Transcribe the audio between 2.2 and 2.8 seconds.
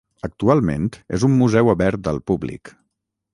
públic.